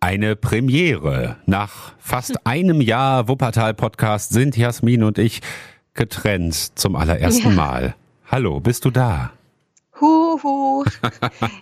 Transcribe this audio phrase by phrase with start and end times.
[0.00, 1.38] Eine Premiere.
[1.46, 5.40] Nach fast einem Jahr Wuppertal-Podcast sind Jasmin und ich
[5.94, 7.54] getrennt zum allerersten ja.
[7.54, 7.94] Mal.
[8.30, 9.32] Hallo, bist du da?
[10.00, 10.84] Huhu.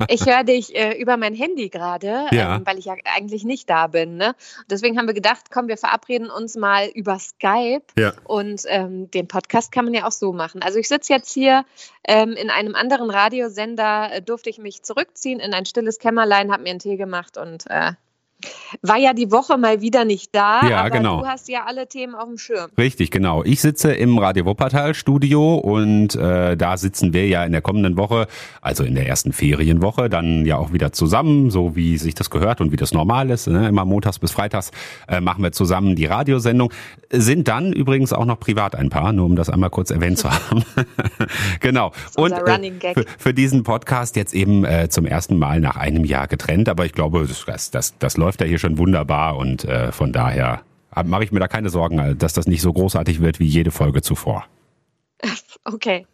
[0.08, 2.56] Ich höre dich äh, über mein Handy gerade, ja.
[2.56, 4.18] ähm, weil ich ja eigentlich nicht da bin.
[4.18, 4.34] Ne?
[4.68, 7.84] deswegen haben wir gedacht, komm, wir verabreden uns mal über Skype.
[7.96, 8.12] Ja.
[8.24, 10.60] Und ähm, den Podcast kann man ja auch so machen.
[10.60, 11.64] Also ich sitze jetzt hier
[12.06, 16.64] ähm, in einem anderen Radiosender, äh, durfte ich mich zurückziehen in ein stilles Kämmerlein, habe
[16.64, 17.92] mir einen Tee gemacht und äh,
[18.82, 21.20] war ja die Woche mal wieder nicht da, ja, aber genau.
[21.20, 22.70] du hast ja alle Themen auf dem Schirm.
[22.76, 23.42] Richtig, genau.
[23.44, 27.96] Ich sitze im Radio Wuppertal Studio und äh, da sitzen wir ja in der kommenden
[27.96, 28.26] Woche,
[28.60, 32.60] also in der ersten Ferienwoche, dann ja auch wieder zusammen, so wie sich das gehört
[32.60, 33.46] und wie das normal ist.
[33.46, 33.68] Ne?
[33.68, 34.70] Immer montags bis freitags
[35.08, 36.72] äh, machen wir zusammen die Radiosendung.
[37.10, 40.30] Sind dann übrigens auch noch privat ein Paar, nur um das einmal kurz erwähnt zu
[40.30, 40.64] haben.
[41.60, 41.92] genau.
[42.16, 46.26] Und äh, für, für, diesen Podcast jetzt eben äh, zum ersten Mal nach einem Jahr
[46.26, 49.92] getrennt, aber ich glaube, das, das, das läuft läuft ja hier schon wunderbar und äh,
[49.92, 50.62] von daher
[51.04, 54.02] mache ich mir da keine Sorgen, dass das nicht so großartig wird wie jede Folge
[54.02, 54.46] zuvor.
[55.66, 56.06] Okay.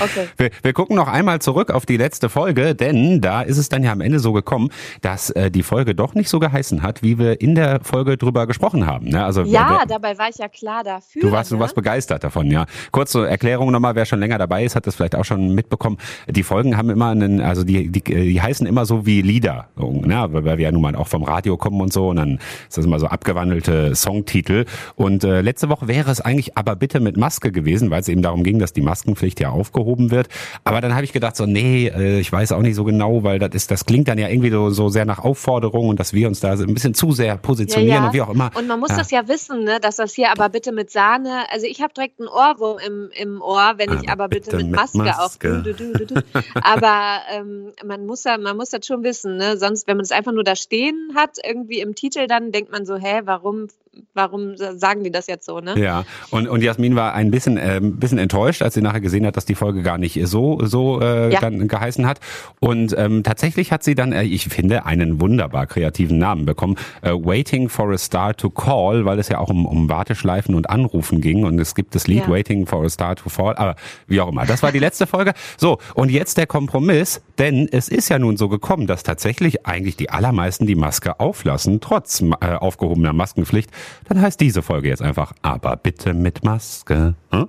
[0.00, 0.28] okay.
[0.36, 3.82] wir, wir gucken noch einmal zurück auf die letzte Folge, denn da ist es dann
[3.82, 4.70] ja am Ende so gekommen,
[5.02, 8.46] dass äh, die Folge doch nicht so geheißen hat, wie wir in der Folge drüber
[8.46, 9.08] gesprochen haben.
[9.08, 9.24] Ne?
[9.24, 11.22] Also, ja, wer, dabei war ich ja klar dafür.
[11.22, 11.56] Du warst, ne?
[11.56, 12.66] du warst begeistert davon, ja.
[12.92, 15.98] Kurze Erklärung nochmal, wer schon länger dabei ist, hat das vielleicht auch schon mitbekommen.
[16.28, 20.28] Die Folgen haben immer einen, also die, die, die heißen immer so wie Lieder, ne?
[20.30, 22.84] weil wir ja nun mal auch vom Radio kommen und so und dann ist das
[22.84, 24.66] immer so abgewandelte Songtitel.
[24.94, 28.22] Und äh, letzte Woche wäre es eigentlich aber bitte mit Maske gewesen, weil es eben
[28.22, 30.28] darum ging, dass die Maskenpflicht ja aufgehoben wird.
[30.64, 33.38] Aber dann habe ich gedacht, so, nee, äh, ich weiß auch nicht so genau, weil
[33.38, 36.28] das ist, das klingt dann ja irgendwie so, so sehr nach Aufforderung und dass wir
[36.28, 38.06] uns da ein bisschen zu sehr positionieren ja, ja.
[38.06, 38.50] und wie auch immer.
[38.54, 38.96] Und man muss ja.
[38.96, 42.20] das ja wissen, ne, dass das hier aber bitte mit Sahne, also ich habe direkt
[42.20, 45.56] einen Ohrwurm im, im Ohr, wenn ich aber, aber bitte, bitte, mit Maske, mit Maske.
[45.56, 45.64] auf.
[45.64, 46.22] Du, du, du,
[46.62, 49.56] aber ähm, man muss ja, man muss das schon wissen, ne?
[49.56, 52.86] Sonst, wenn man es einfach nur da stehen hat, irgendwie im Titel, dann denkt man
[52.86, 53.68] so, hä, warum
[54.14, 55.78] warum sagen die das jetzt so, ne?
[55.78, 59.36] Ja, und, und Jasmin war ein bisschen, äh, bisschen enttäuscht, als sie nachher gesehen hat,
[59.36, 61.40] dass die Folge gar nicht so, so äh, ja.
[61.40, 62.20] dann geheißen hat.
[62.60, 66.76] Und ähm, tatsächlich hat sie dann, äh, ich finde, einen wunderbar kreativen Namen bekommen.
[67.02, 70.70] Äh, Waiting for a Star to Call, weil es ja auch um, um Warteschleifen und
[70.70, 71.44] Anrufen ging.
[71.44, 72.28] Und es gibt das Lied ja.
[72.28, 74.46] Waiting for a Star to Fall, aber wie auch immer.
[74.46, 75.32] Das war die letzte Folge.
[75.56, 79.96] So, und jetzt der Kompromiss, denn es ist ja nun so gekommen, dass tatsächlich eigentlich
[79.96, 83.70] die allermeisten die Maske auflassen, trotz äh, aufgehobener Maskenpflicht
[84.08, 87.14] dann heißt diese Folge jetzt einfach, aber bitte mit Maske.
[87.30, 87.48] Hm?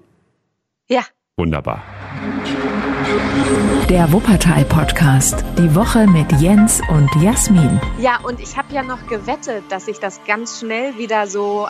[0.88, 1.02] Ja.
[1.38, 1.84] Wunderbar.
[3.90, 5.44] Der Wuppertal-Podcast.
[5.58, 7.80] Die Woche mit Jens und Jasmin.
[8.00, 11.68] Ja, und ich habe ja noch gewettet, dass ich das ganz schnell wieder so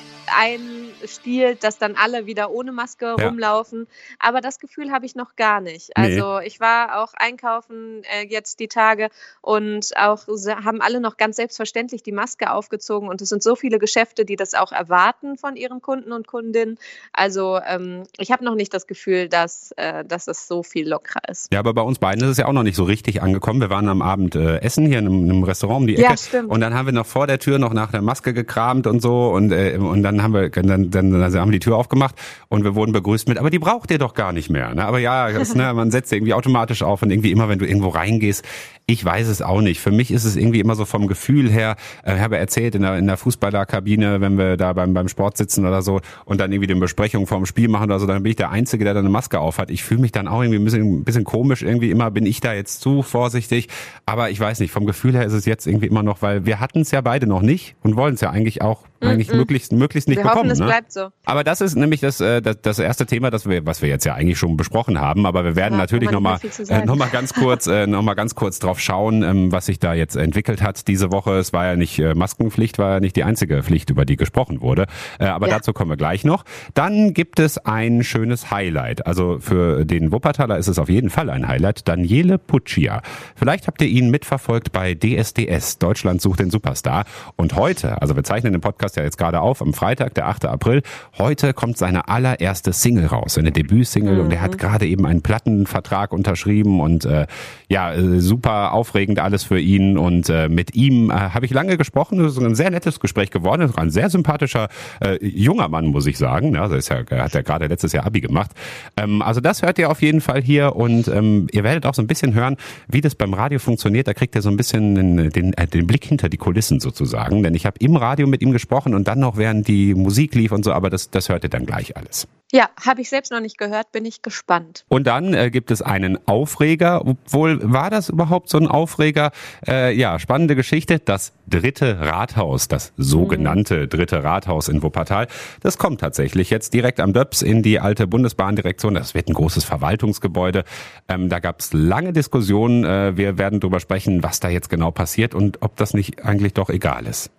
[1.01, 3.27] einstiehlt, dass dann alle wieder ohne Maske ja.
[3.27, 3.87] rumlaufen.
[4.19, 5.95] Aber das Gefühl habe ich noch gar nicht.
[5.95, 6.47] Also nee.
[6.47, 9.09] ich war auch einkaufen äh, jetzt die Tage
[9.41, 10.27] und auch
[10.63, 13.09] haben alle noch ganz selbstverständlich die Maske aufgezogen.
[13.09, 16.77] Und es sind so viele Geschäfte, die das auch erwarten von ihren Kunden und Kundinnen.
[17.13, 21.29] Also ähm, ich habe noch nicht das Gefühl, dass, äh, dass es so viel lockerer
[21.29, 21.51] ist.
[21.53, 23.61] Ja, aber bei uns beiden ist es ja auch noch nicht so richtig angekommen.
[23.61, 26.03] Wir waren am Abend äh, essen hier in einem, in einem, Restaurant um die Ecke.
[26.03, 26.49] Ja, stimmt.
[26.49, 29.29] Und dann haben wir noch vor der Tür noch nach der Maske gekramt und so
[29.29, 32.15] und, äh, und dann haben wir dann, dann also haben die Tür aufgemacht
[32.49, 34.73] und wir wurden begrüßt mit, aber die braucht ihr doch gar nicht mehr.
[34.73, 34.85] Ne?
[34.85, 37.89] Aber ja, das, ne, man setzt irgendwie automatisch auf und irgendwie immer, wenn du irgendwo
[37.89, 38.43] reingehst,
[38.87, 39.79] ich weiß es auch nicht.
[39.79, 42.97] Für mich ist es irgendwie immer so vom Gefühl her, äh, habe erzählt in der,
[42.97, 46.67] in der Fußballerkabine, wenn wir da beim, beim Sport sitzen oder so und dann irgendwie
[46.67, 49.09] die Besprechung vorm Spiel machen oder so, dann bin ich der Einzige, der da eine
[49.09, 49.71] Maske auf hat.
[49.71, 52.41] Ich fühle mich dann auch irgendwie ein bisschen, ein bisschen komisch irgendwie immer, bin ich
[52.41, 53.69] da jetzt zu vorsichtig.
[54.05, 56.59] Aber ich weiß nicht, vom Gefühl her ist es jetzt irgendwie immer noch, weil wir
[56.59, 59.13] hatten es ja beide noch nicht und wollen es ja eigentlich auch mm -mm.
[59.13, 60.49] eigentlich möglichst, möglichst nicht wir bekommen.
[60.49, 60.65] Hoffen, es ne?
[60.65, 61.09] bleibt so.
[61.25, 64.05] Aber das ist nämlich das, äh, das, das erste Thema, das wir, was wir jetzt
[64.05, 65.25] ja eigentlich schon besprochen haben.
[65.25, 66.39] Aber wir werden ja, natürlich nochmal
[66.69, 69.79] äh, noch mal ganz kurz, äh, noch mal ganz kurz drauf schauen, ähm, was sich
[69.79, 71.37] da jetzt entwickelt hat diese Woche.
[71.37, 74.61] Es war ja nicht äh, Maskenpflicht, war ja nicht die einzige Pflicht, über die gesprochen
[74.61, 74.87] wurde.
[75.19, 75.55] Äh, aber ja.
[75.55, 76.43] dazu kommen wir gleich noch.
[76.73, 79.05] Dann gibt es ein schönes Highlight.
[79.05, 81.87] Also für den Wuppertaler ist es auf jeden Fall ein Highlight.
[81.87, 83.01] Daniele Puccia.
[83.35, 85.79] Vielleicht habt ihr ihn mitverfolgt bei DSDS.
[85.79, 87.05] Deutschland sucht den Superstar.
[87.35, 90.45] Und heute, also wir zeichnen den Podcast ja jetzt gerade auf, am Freitag, der 8.
[90.45, 90.81] April,
[91.17, 94.15] heute kommt seine allererste Single raus, seine Debütsingle.
[94.15, 94.21] Mhm.
[94.21, 97.27] Und er hat gerade eben einen Plattenvertrag unterschrieben und äh,
[97.69, 101.77] ja, äh, super aufregend alles für ihn und äh, mit ihm äh, habe ich lange
[101.77, 102.19] gesprochen.
[102.19, 103.71] Das ist ein sehr nettes Gespräch geworden.
[103.75, 104.69] Ein sehr sympathischer
[105.01, 106.53] äh, junger Mann, muss ich sagen.
[106.53, 108.51] Ja, also ist ja, hat ja gerade letztes Jahr Abi gemacht.
[108.97, 112.01] Ähm, also das hört ihr auf jeden Fall hier und ähm, ihr werdet auch so
[112.01, 112.57] ein bisschen hören,
[112.87, 114.07] wie das beim Radio funktioniert.
[114.07, 117.43] Da kriegt ihr so ein bisschen den, den, äh, den Blick hinter die Kulissen sozusagen.
[117.43, 120.35] Denn ich habe im Radio mit ihm gesprochen gesprochen und dann noch während die Musik
[120.35, 122.27] lief und so, aber das, das hört ihr dann gleich alles.
[122.51, 124.85] Ja, habe ich selbst noch nicht gehört, bin ich gespannt.
[124.87, 127.05] Und dann äh, gibt es einen Aufreger.
[127.05, 129.31] Obwohl, war das überhaupt so ein Aufreger?
[129.67, 130.99] Äh, ja, spannende Geschichte.
[130.99, 133.89] Das dritte Rathaus, das sogenannte mhm.
[133.89, 135.27] dritte Rathaus in Wuppertal,
[135.61, 138.93] das kommt tatsächlich jetzt direkt am Döps in die alte Bundesbahndirektion.
[138.93, 140.65] Das wird ein großes Verwaltungsgebäude.
[141.09, 142.85] Ähm, da gab es lange Diskussionen.
[142.85, 146.53] Äh, wir werden darüber sprechen, was da jetzt genau passiert und ob das nicht eigentlich
[146.53, 147.31] doch egal ist.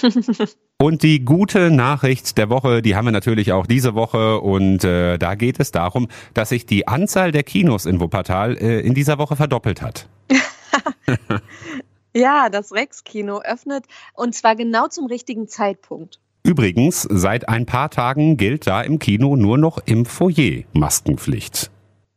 [0.82, 5.16] Und die gute Nachricht der Woche, die haben wir natürlich auch diese Woche und äh,
[5.16, 9.16] da geht es darum, dass sich die Anzahl der Kinos in Wuppertal äh, in dieser
[9.18, 10.08] Woche verdoppelt hat.
[12.16, 13.84] ja, das Rex-Kino öffnet
[14.14, 16.18] und zwar genau zum richtigen Zeitpunkt.
[16.42, 21.70] Übrigens, seit ein paar Tagen gilt da im Kino nur noch im Foyer Maskenpflicht.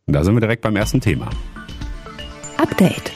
[0.08, 1.30] Und da sind wir direkt beim ersten Thema.
[2.58, 3.12] Update.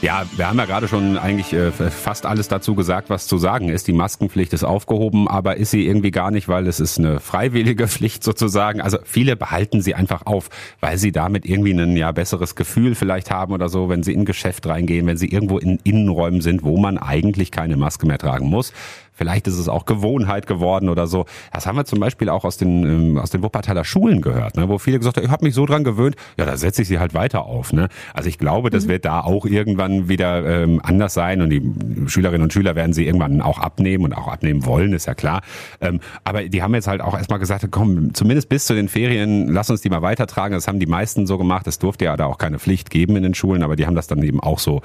[0.00, 3.68] Ja, wir haben ja gerade schon eigentlich äh, fast alles dazu gesagt, was zu sagen
[3.68, 3.88] ist.
[3.88, 7.88] Die Maskenpflicht ist aufgehoben, aber ist sie irgendwie gar nicht, weil es ist eine freiwillige
[7.88, 8.80] Pflicht sozusagen.
[8.80, 13.32] Also viele behalten sie einfach auf, weil sie damit irgendwie ein ja besseres Gefühl vielleicht
[13.32, 16.76] haben oder so, wenn sie in Geschäft reingehen, wenn sie irgendwo in Innenräumen sind, wo
[16.76, 18.72] man eigentlich keine Maske mehr tragen muss.
[19.18, 21.26] Vielleicht ist es auch Gewohnheit geworden oder so.
[21.52, 24.68] Das haben wir zum Beispiel auch aus den, ähm, aus den Wuppertaler Schulen gehört, ne,
[24.68, 27.00] wo viele gesagt haben, ich habe mich so dran gewöhnt, ja, da setze ich sie
[27.00, 27.72] halt weiter auf.
[27.72, 27.88] Ne?
[28.14, 28.90] Also ich glaube, das mhm.
[28.90, 31.62] wird da auch irgendwann wieder ähm, anders sein und die
[32.06, 35.42] Schülerinnen und Schüler werden sie irgendwann auch abnehmen und auch abnehmen wollen, ist ja klar.
[35.80, 39.48] Ähm, aber die haben jetzt halt auch erstmal gesagt, komm, zumindest bis zu den Ferien,
[39.48, 40.54] lass uns die mal weitertragen.
[40.54, 41.66] Das haben die meisten so gemacht.
[41.66, 44.06] Es durfte ja da auch keine Pflicht geben in den Schulen, aber die haben das
[44.06, 44.80] dann eben auch so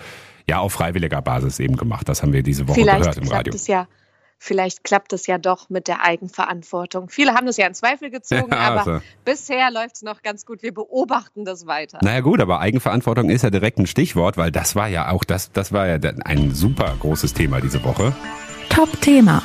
[0.50, 2.10] ja auf freiwilliger Basis eben gemacht.
[2.10, 3.54] Das haben wir diese Woche Vielleicht gehört im Radio.
[3.54, 3.88] Es ja
[4.44, 7.10] vielleicht klappt es ja doch mit der Eigenverantwortung.
[7.10, 9.06] Viele haben das ja in Zweifel gezogen, ja, aber also.
[9.24, 10.62] bisher läuft es noch ganz gut.
[10.62, 12.00] Wir beobachten das weiter.
[12.02, 15.52] Naja gut, aber Eigenverantwortung ist ja direkt ein Stichwort, weil das war ja auch das,
[15.52, 18.14] das war ja ein super großes Thema diese Woche.
[18.70, 19.42] Top-Thema.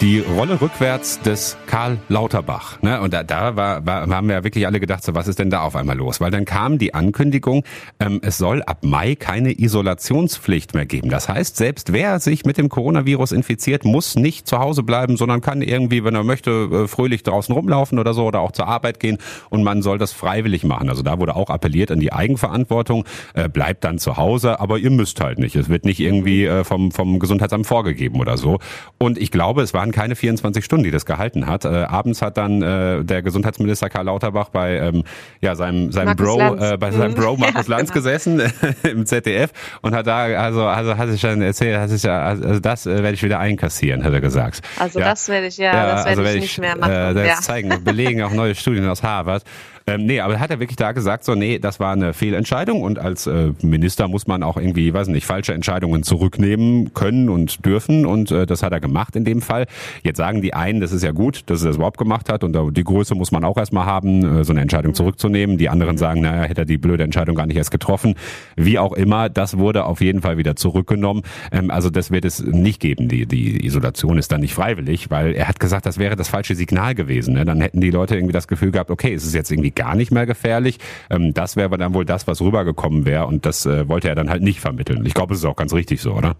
[0.00, 2.80] Die Rolle rückwärts des Karl Lauterbach.
[2.80, 3.02] Ne?
[3.02, 5.50] Und da, da war, war, haben wir ja wirklich alle gedacht, so was ist denn
[5.50, 6.22] da auf einmal los?
[6.22, 7.64] Weil dann kam die Ankündigung,
[7.98, 11.10] ähm, es soll ab Mai keine Isolationspflicht mehr geben.
[11.10, 15.42] Das heißt, selbst wer sich mit dem Coronavirus infiziert, muss nicht zu Hause bleiben, sondern
[15.42, 19.00] kann irgendwie, wenn er möchte, äh, fröhlich draußen rumlaufen oder so oder auch zur Arbeit
[19.00, 19.18] gehen.
[19.50, 20.88] Und man soll das freiwillig machen.
[20.88, 23.04] Also da wurde auch appelliert an die Eigenverantwortung.
[23.34, 25.56] Äh, bleibt dann zu Hause, aber ihr müsst halt nicht.
[25.56, 28.60] Es wird nicht irgendwie äh, vom, vom Gesundheitsamt vorgegeben oder so.
[28.96, 31.64] Und ich glaube, es waren waren keine 24 Stunden, die das gehalten hat.
[31.64, 35.04] Äh, abends hat dann äh, der Gesundheitsminister Karl Lauterbach bei ähm,
[35.40, 37.40] ja seinem seinem Bro äh, bei seinem Bro mhm.
[37.40, 38.04] Markus ja, Lanz genau.
[38.04, 38.42] gesessen
[38.82, 39.50] im ZDF
[39.82, 43.02] und hat da also also hat sich dann erzählt, hat sich ja also das äh,
[43.02, 44.62] werde ich wieder einkassieren, hat er gesagt.
[44.78, 45.06] Also ja.
[45.06, 46.92] das werde ich ja, ja das werde also ich, ich nicht mehr machen.
[46.92, 47.34] Äh, das ja.
[47.40, 49.44] zeigen belegen auch neue Studien aus Harvard.
[49.90, 52.98] Ähm, nee, aber hat er wirklich da gesagt, so, nee, das war eine Fehlentscheidung und
[53.00, 58.06] als äh, Minister muss man auch irgendwie, weiß nicht, falsche Entscheidungen zurücknehmen können und dürfen
[58.06, 59.66] und äh, das hat er gemacht in dem Fall.
[60.04, 62.56] Jetzt sagen die einen, das ist ja gut, dass er das überhaupt gemacht hat und
[62.76, 65.58] die Größe muss man auch erstmal haben, äh, so eine Entscheidung zurückzunehmen.
[65.58, 68.14] Die anderen sagen, naja, hätte er die blöde Entscheidung gar nicht erst getroffen.
[68.54, 71.22] Wie auch immer, das wurde auf jeden Fall wieder zurückgenommen.
[71.50, 73.08] Ähm, also das wird es nicht geben.
[73.08, 76.54] Die, die Isolation ist dann nicht freiwillig, weil er hat gesagt, das wäre das falsche
[76.54, 77.34] Signal gewesen.
[77.34, 77.44] Ne?
[77.44, 80.10] Dann hätten die Leute irgendwie das Gefühl gehabt, okay, es ist jetzt irgendwie gar nicht
[80.10, 80.78] mehr gefährlich.
[81.08, 84.28] Ähm, das wäre dann wohl das, was rübergekommen wäre und das äh, wollte er dann
[84.28, 85.06] halt nicht vermitteln.
[85.06, 86.36] Ich glaube, es ist auch ganz richtig so, oder?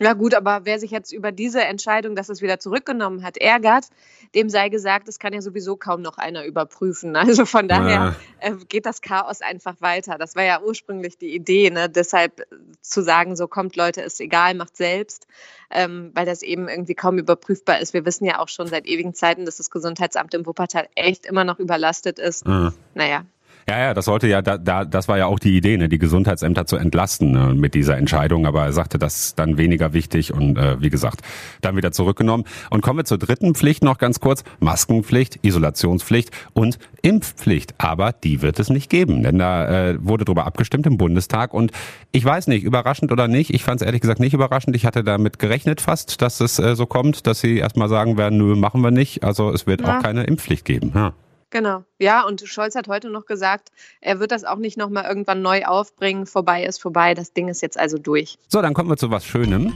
[0.00, 3.88] Ja gut, aber wer sich jetzt über diese Entscheidung, dass es wieder zurückgenommen hat, ärgert,
[4.34, 7.16] dem sei gesagt, das kann ja sowieso kaum noch einer überprüfen.
[7.32, 10.18] Also von daher äh, geht das Chaos einfach weiter.
[10.18, 11.88] Das war ja ursprünglich die Idee, ne?
[11.88, 12.44] deshalb äh,
[12.80, 15.26] zu sagen, so kommt Leute, ist egal, macht selbst,
[15.70, 17.94] ähm, weil das eben irgendwie kaum überprüfbar ist.
[17.94, 21.44] Wir wissen ja auch schon seit ewigen Zeiten, dass das Gesundheitsamt im Wuppertal echt immer
[21.44, 22.46] noch überlastet ist.
[22.46, 22.72] Mhm.
[22.94, 23.24] Naja,
[23.68, 25.98] ja, ja, das sollte ja, da, da, das war ja auch die Idee, ne, die
[25.98, 28.46] Gesundheitsämter zu entlasten ne, mit dieser Entscheidung.
[28.46, 31.22] Aber er sagte, das ist dann weniger wichtig und äh, wie gesagt,
[31.60, 32.44] dann wieder zurückgenommen.
[32.70, 37.74] Und kommen wir zur dritten Pflicht noch ganz kurz: Maskenpflicht, Isolationspflicht und Impfpflicht.
[37.78, 41.54] Aber die wird es nicht geben, denn da äh, wurde darüber abgestimmt im Bundestag.
[41.54, 41.72] Und
[42.10, 43.54] ich weiß nicht, überraschend oder nicht.
[43.54, 44.74] Ich fand es ehrlich gesagt nicht überraschend.
[44.76, 48.38] Ich hatte damit gerechnet fast, dass es äh, so kommt, dass sie erstmal sagen werden,
[48.38, 49.22] nö, machen wir nicht.
[49.22, 49.98] Also es wird ja.
[49.98, 50.92] auch keine Impfpflicht geben.
[50.94, 51.12] Ja.
[51.52, 51.84] Genau.
[51.98, 55.64] Ja, und Scholz hat heute noch gesagt, er wird das auch nicht nochmal irgendwann neu
[55.66, 56.24] aufbringen.
[56.24, 57.12] Vorbei ist vorbei.
[57.12, 58.38] Das Ding ist jetzt also durch.
[58.48, 59.72] So, dann kommen wir zu was Schönem.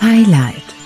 [0.00, 0.77] Highlight.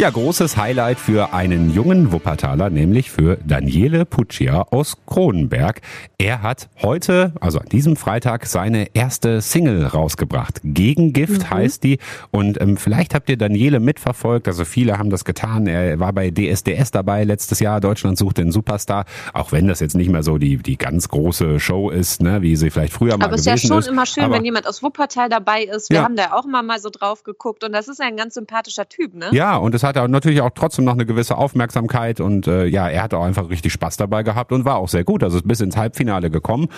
[0.00, 5.82] Ja, großes Highlight für einen jungen Wuppertaler, nämlich für Daniele Puccia aus Kronenberg.
[6.16, 10.60] Er hat heute, also an diesem Freitag, seine erste Single rausgebracht.
[10.64, 11.50] Gegengift mhm.
[11.50, 11.98] heißt die.
[12.30, 14.48] Und ähm, vielleicht habt ihr Daniele mitverfolgt.
[14.48, 15.66] Also viele haben das getan.
[15.66, 17.82] Er war bei DSDS dabei letztes Jahr.
[17.82, 19.04] Deutschland sucht den Superstar.
[19.34, 22.56] Auch wenn das jetzt nicht mehr so die, die ganz große Show ist, ne, wie
[22.56, 23.48] sie vielleicht früher mal Aber gewesen ist.
[23.48, 25.90] Aber es ist ja schon immer schön, Aber, wenn jemand aus Wuppertal dabei ist.
[25.90, 26.04] Wir ja.
[26.04, 27.64] haben da auch immer mal so drauf geguckt.
[27.64, 29.28] Und das ist ein ganz sympathischer Typ, ne?
[29.32, 32.88] Ja, und es hat hatte natürlich auch trotzdem noch eine gewisse Aufmerksamkeit und äh, ja,
[32.88, 35.22] er hat auch einfach richtig Spaß dabei gehabt und war auch sehr gut.
[35.22, 36.68] Also ist bis ins Halbfinale gekommen.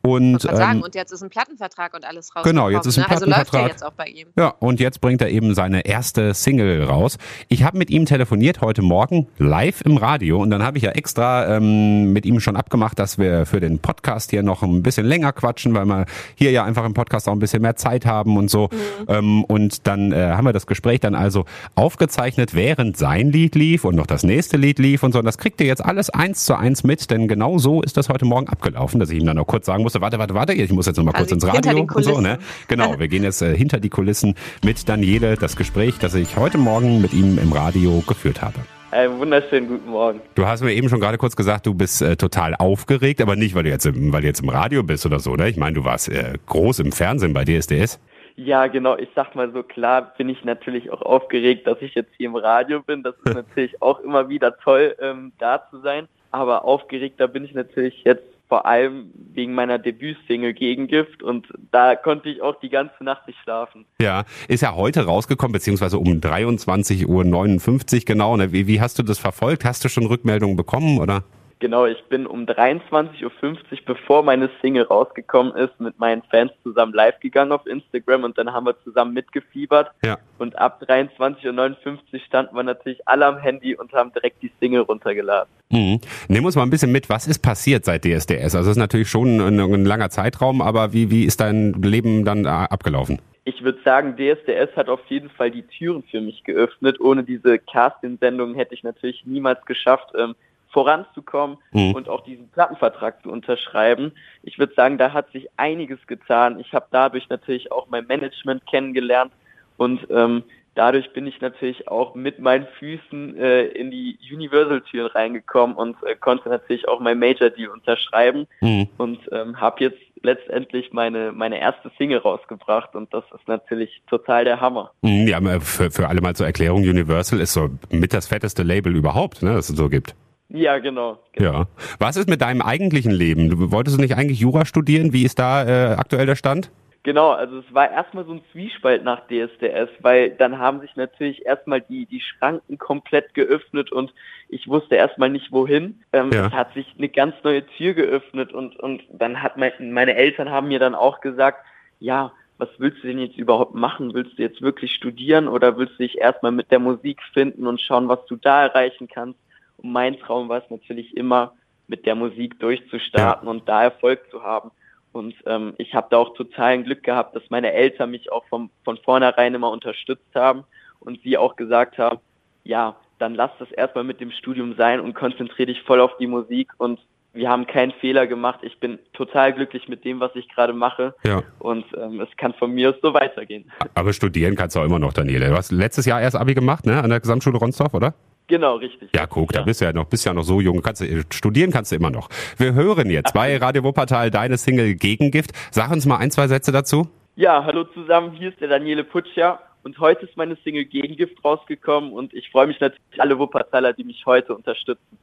[0.00, 2.44] Und, ähm, sagen, und jetzt ist ein Plattenvertrag und alles raus.
[2.44, 3.08] Genau, jetzt ist ein ne?
[3.08, 3.46] Plattenvertrag.
[3.46, 4.28] Also läuft er jetzt auch bei ihm.
[4.36, 7.18] Ja, und jetzt bringt er eben seine erste Single raus.
[7.48, 10.92] Ich habe mit ihm telefoniert heute Morgen live im Radio und dann habe ich ja
[10.92, 15.04] extra ähm, mit ihm schon abgemacht, dass wir für den Podcast hier noch ein bisschen
[15.04, 16.06] länger quatschen, weil wir
[16.36, 18.70] hier ja einfach im Podcast auch ein bisschen mehr Zeit haben und so.
[18.70, 19.04] Mhm.
[19.08, 21.44] Ähm, und dann äh, haben wir das Gespräch dann also
[21.74, 25.20] aufgezeichnet, während sein Lied lief und noch das nächste Lied lief und so.
[25.20, 28.08] Und das kriegt ihr jetzt alles eins zu eins mit, denn genau so ist das
[28.08, 30.72] heute Morgen abgelaufen, dass ich ihm dann noch kurz sagen musste, warte, warte, warte, ich
[30.72, 32.20] muss jetzt noch mal kurz ins Radio und so.
[32.20, 32.40] Ne?
[32.66, 34.34] Genau, wir gehen jetzt äh, hinter die Kulissen
[34.64, 38.56] mit Daniele, das Gespräch, das ich heute Morgen mit ihm im Radio geführt habe.
[38.90, 40.20] Einen wunderschönen guten Morgen.
[40.34, 43.54] Du hast mir eben schon gerade kurz gesagt, du bist äh, total aufgeregt, aber nicht,
[43.54, 45.48] weil du jetzt im, weil du jetzt im Radio bist oder so, ne?
[45.48, 48.00] Ich meine, du warst äh, groß im Fernsehen bei DSDS.
[48.38, 48.96] Ja, genau.
[48.96, 52.36] Ich sag mal so, klar bin ich natürlich auch aufgeregt, dass ich jetzt hier im
[52.36, 53.02] Radio bin.
[53.02, 56.06] Das ist natürlich auch immer wieder toll, ähm, da zu sein.
[56.30, 62.30] Aber aufgeregter bin ich natürlich jetzt vor allem wegen meiner Debütsingle Gegengift und da konnte
[62.30, 63.84] ich auch die ganze Nacht nicht schlafen.
[64.00, 68.36] Ja, ist ja heute rausgekommen, beziehungsweise um 23.59 Uhr genau.
[68.36, 68.52] Ne?
[68.52, 69.64] Wie, wie hast du das verfolgt?
[69.64, 71.24] Hast du schon Rückmeldungen bekommen oder?
[71.60, 76.92] Genau, ich bin um 23.50 Uhr, bevor meine Single rausgekommen ist, mit meinen Fans zusammen
[76.92, 79.90] live gegangen auf Instagram und dann haben wir zusammen mitgefiebert.
[80.04, 80.18] Ja.
[80.38, 84.82] Und ab 23.59 Uhr standen wir natürlich alle am Handy und haben direkt die Single
[84.82, 85.48] runtergeladen.
[85.70, 86.00] Mhm.
[86.28, 88.54] Nimm uns mal ein bisschen mit, was ist passiert seit DSDS?
[88.54, 92.24] Also es ist natürlich schon ein, ein langer Zeitraum, aber wie, wie ist dein Leben
[92.24, 93.20] dann äh, abgelaufen?
[93.48, 97.00] ich würde sagen, DSDS hat auf jeden Fall die Türen für mich geöffnet.
[97.00, 100.34] Ohne diese Casting-Sendung hätte ich natürlich niemals geschafft, ähm,
[100.70, 101.92] voranzukommen mhm.
[101.94, 104.12] und auch diesen Plattenvertrag zu unterschreiben.
[104.42, 106.60] Ich würde sagen, da hat sich einiges getan.
[106.60, 109.32] Ich habe dadurch natürlich auch mein Management kennengelernt
[109.76, 110.44] und ähm,
[110.74, 116.14] dadurch bin ich natürlich auch mit meinen Füßen äh, in die Universal-Türen reingekommen und äh,
[116.14, 118.88] konnte natürlich auch mein Major-Deal unterschreiben mhm.
[118.96, 124.44] und ähm, habe jetzt letztendlich meine meine erste Single rausgebracht und das ist natürlich total
[124.44, 124.92] der Hammer.
[125.02, 128.94] Mhm, ja, für, für alle mal zur Erklärung, Universal ist so mit das fetteste Label
[128.94, 130.14] überhaupt, ne, das es so gibt.
[130.48, 131.66] Ja, genau, genau, Ja.
[131.98, 133.50] Was ist mit deinem eigentlichen Leben?
[133.50, 135.12] Du wolltest du nicht eigentlich Jura studieren?
[135.12, 136.70] Wie ist da äh, aktuell der Stand?
[137.04, 141.46] Genau, also es war erstmal so ein Zwiespalt nach DSDS, weil dann haben sich natürlich
[141.46, 144.12] erstmal die, die Schranken komplett geöffnet und
[144.48, 146.02] ich wusste erstmal nicht wohin.
[146.12, 146.48] Ähm, ja.
[146.48, 150.50] Es hat sich eine ganz neue Tür geöffnet und, und dann hat mein, meine Eltern
[150.50, 151.64] haben mir dann auch gesagt,
[152.00, 154.12] ja, was willst du denn jetzt überhaupt machen?
[154.14, 157.80] Willst du jetzt wirklich studieren oder willst du dich erstmal mit der Musik finden und
[157.80, 159.38] schauen, was du da erreichen kannst?
[159.78, 161.54] Und mein Traum war es natürlich immer,
[161.88, 163.50] mit der Musik durchzustarten ja.
[163.50, 164.70] und da Erfolg zu haben.
[165.12, 168.70] Und ähm, ich habe da auch total Glück gehabt, dass meine Eltern mich auch vom,
[168.84, 170.64] von vornherein immer unterstützt haben
[171.00, 172.18] und sie auch gesagt haben,
[172.64, 176.26] ja, dann lass das erstmal mit dem Studium sein und konzentriere dich voll auf die
[176.26, 177.00] Musik und
[177.32, 178.60] wir haben keinen Fehler gemacht.
[178.62, 181.14] Ich bin total glücklich mit dem, was ich gerade mache.
[181.24, 181.42] Ja.
[181.58, 183.70] Und ähm, es kann von mir aus so weitergehen.
[183.94, 185.48] Aber studieren kannst du auch immer noch, Daniele.
[185.48, 187.02] Du hast letztes Jahr erst Abi gemacht, ne?
[187.02, 188.14] An der Gesamtschule Ronsdorf, oder?
[188.48, 189.10] Genau, richtig.
[189.14, 189.60] Ja, guck, ja.
[189.60, 190.80] da bist du ja noch, bist ja noch so jung.
[190.82, 192.28] Kannst du, studieren kannst du immer noch.
[192.56, 195.52] Wir hören jetzt bei Radio Wuppertal deine Single Gegengift.
[195.70, 197.08] Sag uns mal ein, zwei Sätze dazu.
[197.36, 202.10] Ja, hallo zusammen, hier ist der Daniele Putscher und heute ist meine Single Gegengift rausgekommen
[202.12, 205.18] und ich freue mich natürlich alle Wuppertaler, die mich heute unterstützen.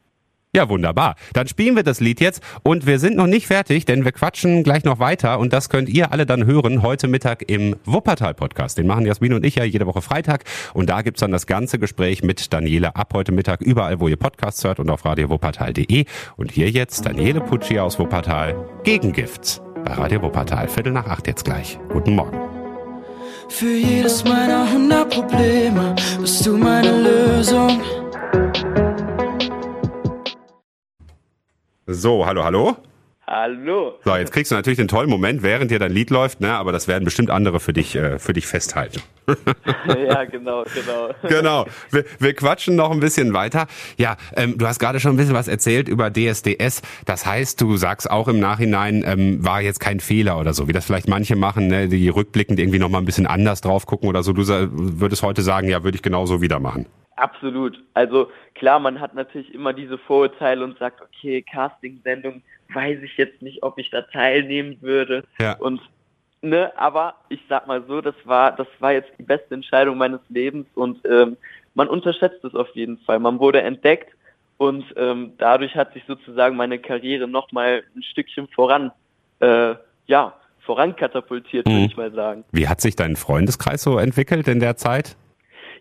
[0.55, 1.15] Ja, wunderbar.
[1.33, 4.63] Dann spielen wir das Lied jetzt und wir sind noch nicht fertig, denn wir quatschen
[4.63, 8.77] gleich noch weiter und das könnt ihr alle dann hören heute Mittag im Wuppertal-Podcast.
[8.77, 11.77] Den machen Jasmin und ich ja jede Woche Freitag und da gibt's dann das ganze
[11.77, 16.05] Gespräch mit Daniele ab heute Mittag überall, wo ihr Podcasts hört und auf radiowuppertal.de.
[16.37, 20.69] Und hier jetzt Daniele Pucci aus Wuppertal gegen Gifts bei Radio Wuppertal.
[20.69, 21.77] Viertel nach acht jetzt gleich.
[21.89, 22.39] Guten Morgen.
[23.49, 28.04] Für jedes meiner hundert Probleme bist du meine Lösung.
[31.87, 32.77] So, hallo, hallo.
[33.27, 33.99] Hallo.
[34.03, 36.51] So, jetzt kriegst du natürlich den tollen Moment, während dir dein Lied läuft, ne?
[36.53, 39.03] Aber das werden bestimmt andere für dich, äh, für dich festhalten.
[39.87, 41.09] ja, genau, genau.
[41.29, 41.65] genau.
[41.91, 43.67] Wir, wir quatschen noch ein bisschen weiter.
[43.97, 46.81] Ja, ähm, du hast gerade schon ein bisschen was erzählt über DSDS.
[47.05, 50.73] Das heißt, du sagst auch im Nachhinein, ähm, war jetzt kein Fehler oder so, wie
[50.73, 51.87] das vielleicht manche machen, ne?
[51.87, 54.33] die rückblickend irgendwie noch mal ein bisschen anders drauf gucken oder so.
[54.33, 56.87] Du würdest heute sagen, ja, würde ich genauso wieder machen.
[57.15, 57.81] Absolut.
[57.93, 62.41] Also klar, man hat natürlich immer diese Vorurteile und sagt, okay, Casting-Sendung,
[62.73, 65.23] weiß ich jetzt nicht, ob ich da teilnehmen würde.
[65.39, 65.53] Ja.
[65.57, 65.81] Und
[66.41, 70.19] ne, aber ich sag mal so, das war, das war jetzt die beste Entscheidung meines
[70.29, 71.37] Lebens und ähm,
[71.73, 73.19] man unterschätzt es auf jeden Fall.
[73.19, 74.13] Man wurde entdeckt
[74.57, 78.91] und ähm, dadurch hat sich sozusagen meine Karriere nochmal ein Stückchen voran,
[79.39, 79.75] äh,
[80.07, 81.71] ja, vorankatapultiert, mhm.
[81.71, 82.43] würde ich mal sagen.
[82.51, 85.15] Wie hat sich dein Freundeskreis so entwickelt in der Zeit?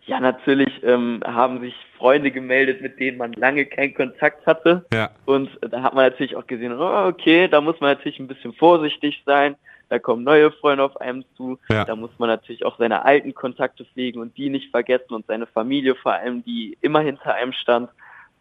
[0.07, 4.85] Ja, natürlich ähm, haben sich Freunde gemeldet, mit denen man lange keinen Kontakt hatte.
[4.93, 5.09] Ja.
[5.25, 8.53] Und da hat man natürlich auch gesehen, oh, okay, da muss man natürlich ein bisschen
[8.53, 9.55] vorsichtig sein.
[9.89, 11.57] Da kommen neue Freunde auf einem zu.
[11.69, 11.85] Ja.
[11.85, 15.47] Da muss man natürlich auch seine alten Kontakte pflegen und die nicht vergessen und seine
[15.47, 17.89] Familie vor allem, die immer hinter einem stand.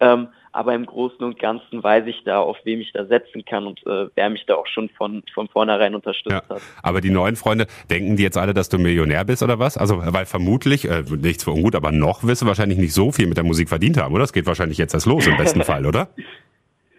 [0.00, 3.66] Ähm, aber im Großen und Ganzen weiß ich da, auf wem ich da setzen kann
[3.66, 6.54] und äh, wer mich da auch schon von, von vornherein unterstützt ja.
[6.54, 6.62] hat.
[6.80, 9.76] Aber die neuen Freunde, denken die jetzt alle, dass du Millionär bist oder was?
[9.76, 13.26] Also, weil vermutlich, äh, nichts für ungut, aber noch wirst du wahrscheinlich nicht so viel
[13.26, 14.22] mit der Musik verdient haben, oder?
[14.22, 16.08] Das geht wahrscheinlich jetzt erst los im besten Fall, oder?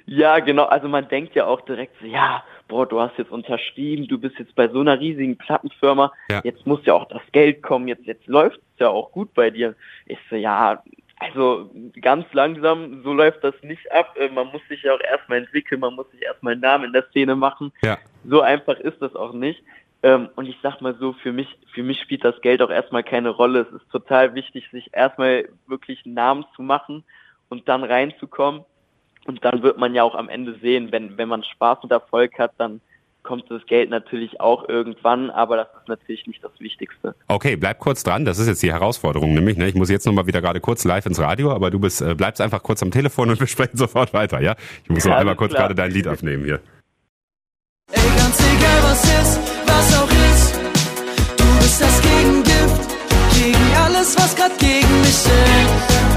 [0.05, 0.65] Ja, genau.
[0.65, 4.37] Also man denkt ja auch direkt so, ja, boah, du hast jetzt unterschrieben, du bist
[4.37, 6.41] jetzt bei so einer riesigen Plattenfirma, ja.
[6.43, 9.49] jetzt muss ja auch das Geld kommen, jetzt, jetzt läuft es ja auch gut bei
[9.49, 9.75] dir.
[10.05, 10.83] Ich so, ja,
[11.17, 14.15] also ganz langsam, so läuft das nicht ab.
[14.19, 16.93] Äh, man muss sich ja auch erstmal entwickeln, man muss sich erstmal einen Namen in
[16.93, 17.71] der Szene machen.
[17.83, 17.97] Ja.
[18.25, 19.63] So einfach ist das auch nicht.
[20.03, 23.03] Ähm, und ich sag mal so, für mich, für mich spielt das Geld auch erstmal
[23.03, 23.61] keine Rolle.
[23.61, 27.03] Es ist total wichtig, sich erstmal wirklich einen Namen zu machen
[27.49, 28.65] und dann reinzukommen.
[29.25, 32.37] Und dann wird man ja auch am Ende sehen, wenn, wenn man Spaß und Erfolg
[32.37, 32.81] hat, dann
[33.25, 37.15] kommt das Geld natürlich auch irgendwann, aber das ist natürlich nicht das Wichtigste.
[37.27, 38.23] Okay, bleib kurz dran.
[38.23, 39.57] Das ist jetzt die Herausforderung, nämlich.
[39.57, 39.67] Ne?
[39.67, 42.39] Ich muss jetzt nochmal wieder gerade kurz live ins Radio, aber du bist, äh, bleibst
[42.39, 44.55] einfach kurz am Telefon und wir sprechen sofort weiter, ja?
[44.83, 45.63] Ich muss ja, noch einmal kurz klar.
[45.63, 46.61] gerade dein Lied aufnehmen hier.
[47.91, 50.59] Ey, ganz egal was ist, was auch ist,
[51.37, 52.95] du bist das Gegengift
[53.33, 56.14] gegen alles, was grad gegen mich ist.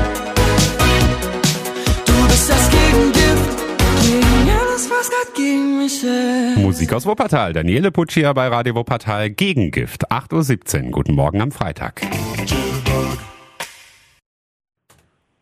[4.78, 6.56] Alles, was grad gegen mich ist.
[6.58, 7.52] Musik aus Wuppertal.
[7.52, 9.30] Daniele Puccia bei Radio Wuppertal.
[9.30, 10.10] Gegengift.
[10.12, 10.90] 8.17 Uhr.
[10.92, 12.02] Guten Morgen am Freitag.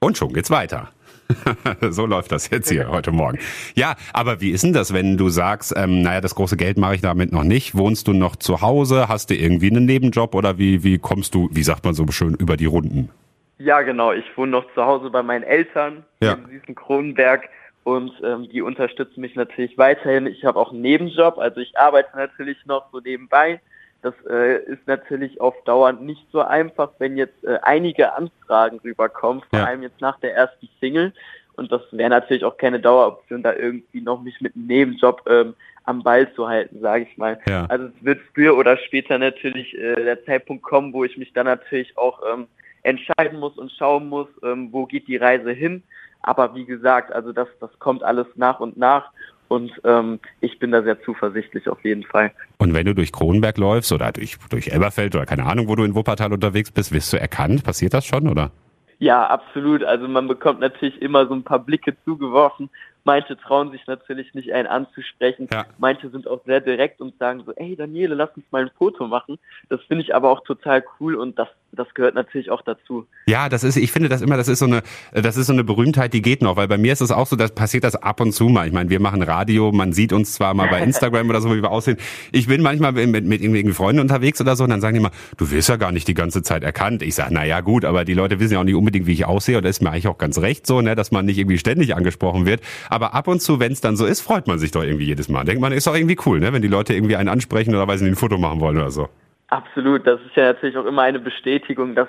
[0.00, 0.90] Und schon geht's weiter.
[1.90, 3.38] so läuft das jetzt hier heute Morgen.
[3.74, 6.94] Ja, aber wie ist denn das, wenn du sagst, ähm, naja, das große Geld mache
[6.94, 7.76] ich damit noch nicht?
[7.76, 9.08] Wohnst du noch zu Hause?
[9.08, 12.34] Hast du irgendwie einen Nebenjob oder wie, wie kommst du, wie sagt man so schön,
[12.34, 13.10] über die Runden?
[13.58, 14.12] Ja, genau.
[14.12, 16.34] Ich wohne noch zu Hause bei meinen Eltern ja.
[16.34, 17.48] im süßen Kronenberg
[17.86, 20.26] und ähm, die unterstützen mich natürlich weiterhin.
[20.26, 23.60] Ich habe auch einen Nebenjob, also ich arbeite natürlich noch so nebenbei.
[24.02, 29.40] Das äh, ist natürlich auf Dauer nicht so einfach, wenn jetzt äh, einige Anfragen rüberkommen,
[29.48, 29.66] vor ja.
[29.66, 31.12] allem jetzt nach der ersten Single.
[31.54, 35.54] Und das wäre natürlich auch keine Daueroption, da irgendwie noch mich mit einem Nebenjob ähm,
[35.84, 37.38] am Ball zu halten, sage ich mal.
[37.48, 37.66] Ja.
[37.66, 41.46] Also es wird früher oder später natürlich äh, der Zeitpunkt kommen, wo ich mich dann
[41.46, 42.48] natürlich auch ähm,
[42.82, 45.84] entscheiden muss und schauen muss, ähm, wo geht die Reise hin.
[46.26, 49.10] Aber wie gesagt, also das, das kommt alles nach und nach.
[49.48, 52.32] Und ähm, ich bin da sehr zuversichtlich auf jeden Fall.
[52.58, 55.84] Und wenn du durch Kronenberg läufst oder durch, durch Elberfeld oder keine Ahnung, wo du
[55.84, 57.62] in Wuppertal unterwegs bist, wirst du erkannt?
[57.62, 58.50] Passiert das schon, oder?
[58.98, 59.84] Ja, absolut.
[59.84, 62.70] Also man bekommt natürlich immer so ein paar Blicke zugeworfen
[63.06, 65.48] Manche trauen sich natürlich nicht, einen anzusprechen.
[65.52, 65.64] Ja.
[65.78, 69.06] Manche sind auch sehr direkt und sagen so, ey Daniele, lass uns mal ein Foto
[69.06, 69.38] machen.
[69.68, 73.06] Das finde ich aber auch total cool und das, das gehört natürlich auch dazu.
[73.28, 75.62] Ja, das ist, ich finde das immer, das ist so eine, das ist so eine
[75.62, 78.20] Berühmtheit, die geht noch, weil bei mir ist es auch so, dass passiert das ab
[78.20, 78.66] und zu mal.
[78.66, 81.62] Ich meine, wir machen Radio, man sieht uns zwar mal bei Instagram oder so, wie
[81.62, 81.98] wir aussehen.
[82.32, 85.00] Ich bin manchmal mit, mit, mit irgendwelchen Freunden unterwegs oder so und dann sagen die
[85.00, 87.02] immer, du wirst ja gar nicht die ganze Zeit erkannt.
[87.02, 89.26] Ich sage, na ja, gut, aber die Leute wissen ja auch nicht unbedingt, wie ich
[89.26, 91.58] aussehe und das ist mir eigentlich auch ganz recht so, ne, dass man nicht irgendwie
[91.58, 92.62] ständig angesprochen wird.
[92.95, 95.28] Aber ab und zu, wenn es dann so ist, freut man sich doch irgendwie jedes
[95.28, 95.44] Mal.
[95.44, 96.52] Denkt man, ist doch irgendwie cool, ne?
[96.52, 99.08] wenn die Leute irgendwie einen ansprechen oder weil sie ein Foto machen wollen oder so.
[99.48, 102.08] Absolut, das ist ja natürlich auch immer eine Bestätigung, dass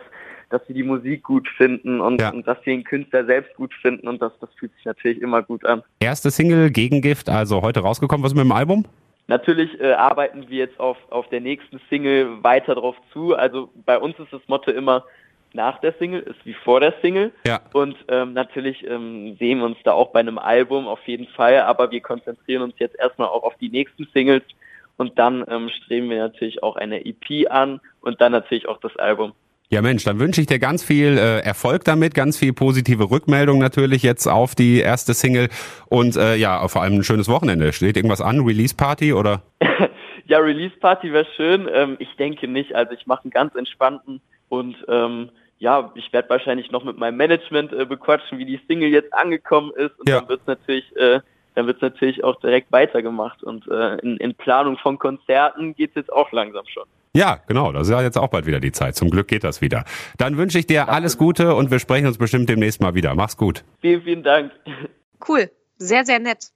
[0.49, 2.29] dass sie die Musik gut finden und, ja.
[2.29, 5.43] und dass sie den Künstler selbst gut finden und das, das fühlt sich natürlich immer
[5.43, 5.83] gut an.
[5.99, 8.85] Erste Single Gegengift, also heute rausgekommen, was mit dem Album?
[9.27, 13.35] Natürlich äh, arbeiten wir jetzt auf, auf der nächsten Single weiter drauf zu.
[13.35, 15.03] Also bei uns ist das Motto immer,
[15.57, 17.33] nach der Single ist wie vor der Single.
[17.45, 17.59] Ja.
[17.73, 21.59] Und ähm, natürlich ähm, sehen wir uns da auch bei einem Album auf jeden Fall,
[21.61, 24.43] aber wir konzentrieren uns jetzt erstmal auch auf die nächsten Singles
[24.95, 28.95] und dann ähm, streben wir natürlich auch eine EP an und dann natürlich auch das
[28.95, 29.33] Album.
[29.69, 33.59] Ja Mensch, dann wünsche ich dir ganz viel äh, Erfolg damit, ganz viel positive Rückmeldung
[33.59, 35.49] natürlich jetzt auf die erste Single
[35.89, 37.73] und äh, ja, vor allem ein schönes Wochenende.
[37.73, 39.41] Steht irgendwas an, Release Party oder?
[40.25, 41.67] ja, Release Party wäre schön.
[41.73, 42.75] Ähm, ich denke nicht.
[42.75, 47.17] Also ich mache einen ganz entspannten und ähm, ja, ich werde wahrscheinlich noch mit meinem
[47.17, 50.19] Management äh, bequatschen, wie die Single jetzt angekommen ist und ja.
[50.19, 51.19] dann wird es natürlich, äh,
[51.55, 56.11] dann wird's natürlich auch direkt weitergemacht und äh, in, in Planung von Konzerten geht's jetzt
[56.11, 56.83] auch langsam schon.
[57.13, 58.95] Ja, genau, das ist ja jetzt auch bald wieder die Zeit.
[58.95, 59.85] Zum Glück geht das wieder.
[60.19, 63.15] Dann wünsche ich dir alles Gute und wir sprechen uns bestimmt demnächst mal wieder.
[63.15, 63.63] Mach's gut.
[63.81, 64.51] Vielen, vielen Dank.
[65.27, 66.51] Cool, sehr, sehr nett.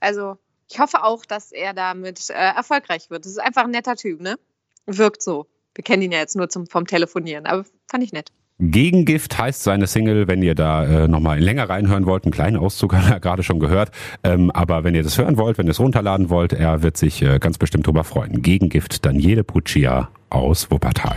[0.00, 0.36] Also
[0.70, 3.24] ich hoffe auch, dass er damit äh, erfolgreich wird.
[3.24, 4.36] Das ist einfach ein netter Typ, ne?
[4.84, 5.46] Wirkt so.
[5.74, 8.32] Wir kennen ihn ja jetzt nur zum, vom Telefonieren, aber fand ich nett.
[8.58, 12.24] Gegengift heißt seine Single, wenn ihr da äh, nochmal länger reinhören wollt.
[12.24, 13.90] Einen kleinen Auszug haben wir gerade schon gehört.
[14.22, 17.22] Ähm, aber wenn ihr das hören wollt, wenn ihr es runterladen wollt, er wird sich
[17.22, 18.42] äh, ganz bestimmt drüber freuen.
[18.42, 21.16] Gegengift Daniele Puccia aus Wuppertal.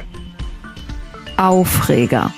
[1.38, 2.32] Aufreger.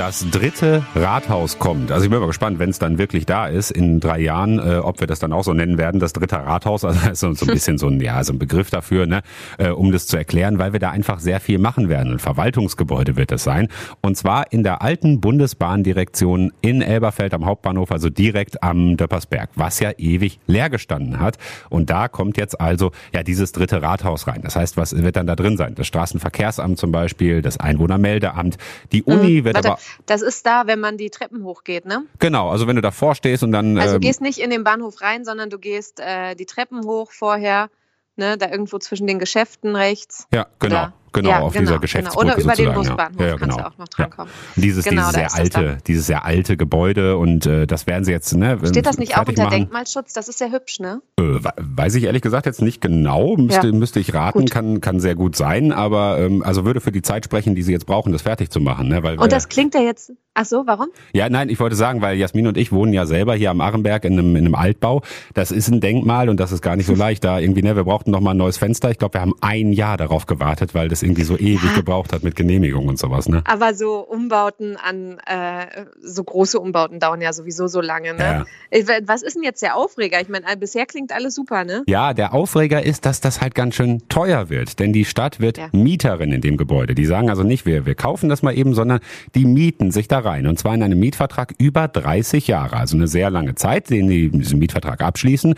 [0.00, 1.92] Das dritte Rathaus kommt.
[1.92, 4.76] Also ich bin mal gespannt, wenn es dann wirklich da ist in drei Jahren, äh,
[4.76, 6.84] ob wir das dann auch so nennen werden, das dritte Rathaus.
[6.90, 9.20] Also das ist so ein bisschen so ein, ja, so ein Begriff dafür, ne,
[9.58, 12.14] äh, um das zu erklären, weil wir da einfach sehr viel machen werden.
[12.14, 13.68] Ein Verwaltungsgebäude wird es sein.
[14.00, 19.80] Und zwar in der alten Bundesbahndirektion in Elberfeld am Hauptbahnhof, also direkt am Döppersberg, was
[19.80, 21.36] ja ewig leer gestanden hat.
[21.68, 24.40] Und da kommt jetzt also ja dieses dritte Rathaus rein.
[24.42, 25.74] Das heißt, was wird dann da drin sein?
[25.74, 28.56] Das Straßenverkehrsamt zum Beispiel, das Einwohnermeldeamt,
[28.92, 32.04] die Uni mhm, wird warte, aber das ist da, wenn man die Treppen hochgeht, ne?
[32.18, 33.78] Genau, also wenn du davor stehst und dann.
[33.78, 36.84] Also du ähm, gehst nicht in den Bahnhof rein, sondern du gehst äh, die Treppen
[36.84, 37.70] hoch vorher,
[38.16, 40.26] ne, da irgendwo zwischen den Geschäften rechts.
[40.32, 40.76] Ja, genau.
[40.76, 40.92] Oder?
[41.12, 42.34] Genau, ja, auf genau, dieser Geschäftsbrücke genau.
[42.34, 42.74] Oder über sozusagen.
[42.74, 43.56] den Busbahnhof ja, ja, genau.
[43.56, 44.32] kannst du auch noch drankommen.
[44.56, 44.62] Ja.
[44.62, 48.34] Dieses, genau, dieses sehr alte, dieses sehr alte Gebäude und äh, das werden sie jetzt,
[48.34, 48.58] ne?
[48.64, 49.52] Steht das nicht auch unter machen.
[49.52, 50.12] Denkmalschutz?
[50.12, 51.02] Das ist sehr hübsch, ne?
[51.18, 51.22] Äh,
[51.56, 53.72] weiß ich ehrlich gesagt jetzt nicht genau, müsste, ja.
[53.72, 57.24] müsste ich raten, kann, kann sehr gut sein, aber ähm, also würde für die Zeit
[57.24, 58.88] sprechen, die sie jetzt brauchen, das fertig zu machen.
[58.88, 59.02] Ne?
[59.02, 60.88] Weil, und das klingt ja jetzt, ach so, warum?
[61.12, 64.04] Ja, nein, ich wollte sagen, weil Jasmin und ich wohnen ja selber hier am Arenberg
[64.04, 65.02] in einem, in einem Altbau.
[65.34, 67.24] Das ist ein Denkmal und das ist gar nicht so leicht.
[67.24, 68.90] Da irgendwie, ne, wir brauchten noch mal ein neues Fenster.
[68.90, 71.74] Ich glaube, wir haben ein Jahr darauf gewartet, weil das irgendwie so ewig ja.
[71.74, 73.28] gebraucht hat mit Genehmigung und sowas.
[73.28, 73.42] Ne?
[73.46, 78.14] Aber so Umbauten an, äh, so große Umbauten dauern ja sowieso so lange.
[78.14, 78.44] Ne?
[78.70, 78.86] Ja.
[79.06, 80.20] Was ist denn jetzt der Aufreger?
[80.20, 81.82] Ich meine, bisher klingt alles super, ne?
[81.86, 85.58] Ja, der Aufreger ist, dass das halt ganz schön teuer wird, denn die Stadt wird
[85.58, 85.68] ja.
[85.72, 86.94] Mieterin in dem Gebäude.
[86.94, 89.00] Die sagen also nicht, wir, wir kaufen das mal eben, sondern
[89.34, 93.08] die mieten sich da rein und zwar in einem Mietvertrag über 30 Jahre, also eine
[93.08, 95.54] sehr lange Zeit, den die diesen Mietvertrag abschließen.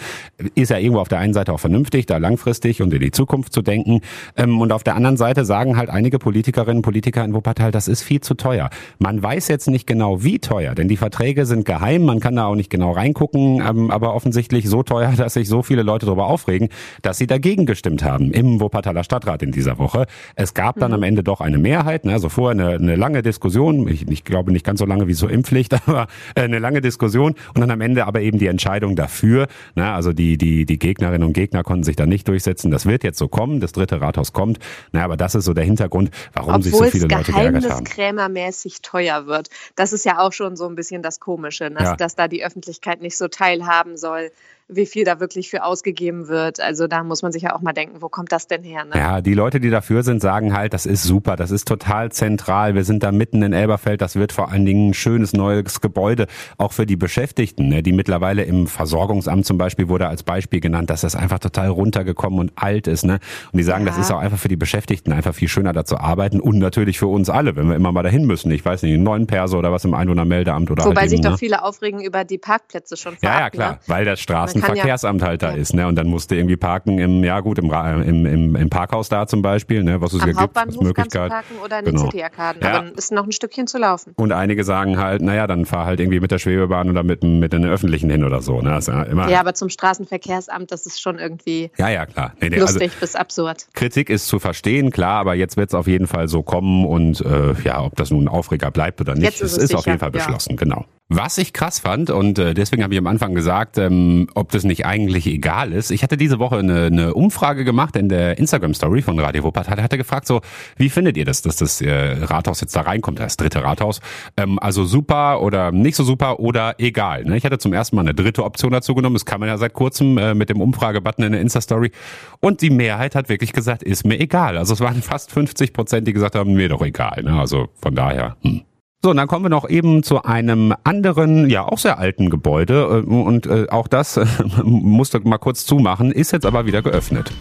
[0.54, 3.52] Ist ja irgendwo auf der einen Seite auch vernünftig, da langfristig und in die Zukunft
[3.52, 4.00] zu denken
[4.36, 7.88] ähm, und auf der anderen Seite sagen halt einige Politikerinnen und Politiker in Wuppertal, das
[7.88, 8.70] ist viel zu teuer.
[8.98, 12.46] Man weiß jetzt nicht genau, wie teuer, denn die Verträge sind geheim, man kann da
[12.46, 16.26] auch nicht genau reingucken, ähm, aber offensichtlich so teuer, dass sich so viele Leute darüber
[16.26, 16.68] aufregen,
[17.02, 20.06] dass sie dagegen gestimmt haben im Wuppertaler Stadtrat in dieser Woche.
[20.36, 20.96] Es gab dann mhm.
[20.96, 22.12] am Ende doch eine Mehrheit, ne?
[22.12, 25.28] also vorher eine, eine lange Diskussion, ich, ich glaube nicht ganz so lange wie so
[25.28, 29.46] Impfpflicht, aber äh, eine lange Diskussion und dann am Ende aber eben die Entscheidung dafür.
[29.74, 29.90] Ne?
[29.90, 32.70] Also die, die, die Gegnerinnen und Gegner konnten sich da nicht durchsetzen.
[32.70, 34.58] Das wird jetzt so kommen, das dritte Rathaus kommt.
[34.92, 37.84] Na, aber das ist so der Hintergrund, warum Obwohl sich so viele Leute geärgert haben.
[37.84, 39.50] Krämermäßig teuer wird.
[39.76, 41.96] Das ist ja auch schon so ein bisschen das Komische, dass, ja.
[41.96, 44.32] dass da die Öffentlichkeit nicht so teilhaben soll
[44.68, 46.60] wie viel da wirklich für ausgegeben wird.
[46.60, 48.84] Also da muss man sich ja auch mal denken, wo kommt das denn her?
[48.84, 48.92] Ne?
[48.94, 52.74] Ja, die Leute, die dafür sind, sagen halt, das ist super, das ist total zentral.
[52.74, 54.00] Wir sind da mitten in Elberfeld.
[54.00, 56.26] Das wird vor allen Dingen ein schönes neues Gebäude,
[56.58, 60.90] auch für die Beschäftigten, ne, die mittlerweile im Versorgungsamt zum Beispiel wurde als Beispiel genannt,
[60.90, 63.04] dass das einfach total runtergekommen und alt ist.
[63.04, 63.18] Ne?
[63.52, 63.90] Und die sagen, ja.
[63.90, 66.98] das ist auch einfach für die Beschäftigten einfach viel schöner da zu arbeiten und natürlich
[66.98, 68.50] für uns alle, wenn wir immer mal dahin müssen.
[68.50, 71.30] Ich weiß nicht, einen neuen Perso oder was im Einwohnermeldeamt oder Wobei halt sich eben,
[71.30, 73.78] doch viele aufregen über die Parkplätze schon vorab, Ja, ja, klar, ne?
[73.86, 75.56] weil das Straßen Verkehrsamt halt da ja.
[75.56, 75.86] ist, ne?
[75.86, 79.42] Und dann musste irgendwie parken im, ja gut, im, im, im, im Parkhaus da zum
[79.42, 80.00] Beispiel, ne?
[80.00, 81.30] Was es Am hier gibt, als Möglichkeit.
[81.30, 82.02] Kannst du parken oder in genau.
[82.02, 82.78] den City-Arkaden, ja.
[82.78, 84.12] aber ist noch ein Stückchen zu laufen.
[84.16, 87.52] Und einige sagen halt, naja, dann fahr halt irgendwie mit der Schwebebahn oder mit, mit
[87.52, 88.72] den Öffentlichen hin oder so, ne?
[88.72, 92.32] Also immer ja, aber zum Straßenverkehrsamt, das ist schon irgendwie ja, ja, klar.
[92.40, 93.66] Nee, nee, lustig also, bis absurd.
[93.74, 97.20] Kritik ist zu verstehen, klar, aber jetzt wird es auf jeden Fall so kommen und
[97.20, 99.78] äh, ja, ob das nun ein Aufreger bleibt oder nicht, jetzt ist es ist sicher,
[99.78, 100.56] auf jeden Fall beschlossen, ja.
[100.56, 100.84] genau.
[101.14, 104.64] Was ich krass fand und äh, deswegen habe ich am Anfang gesagt, ähm, ob das
[104.64, 105.90] nicht eigentlich egal ist.
[105.90, 109.82] Ich hatte diese Woche eine, eine Umfrage gemacht in der Instagram Story von Radio Wuppertal.
[109.82, 110.40] Hatte gefragt so,
[110.78, 111.90] wie findet ihr das, dass das äh,
[112.22, 114.00] Rathaus jetzt da reinkommt, das dritte Rathaus?
[114.38, 117.24] Ähm, also super oder nicht so super oder egal.
[117.24, 117.36] Ne?
[117.36, 119.14] Ich hatte zum ersten Mal eine dritte Option dazu genommen.
[119.14, 121.92] Das kann man ja seit kurzem äh, mit dem Umfragebutton in der Insta Story.
[122.40, 124.56] Und die Mehrheit hat wirklich gesagt, ist mir egal.
[124.56, 127.22] Also es waren fast 50 Prozent, die gesagt haben, mir doch egal.
[127.22, 127.38] Ne?
[127.38, 128.36] Also von daher.
[128.40, 128.62] Hm.
[129.04, 133.02] So, und dann kommen wir noch eben zu einem anderen, ja auch sehr alten Gebäude
[133.04, 134.26] äh, und äh, auch das äh,
[134.62, 137.32] musste mal kurz zumachen, ist jetzt aber wieder geöffnet.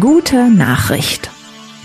[0.00, 1.30] Gute Nachricht.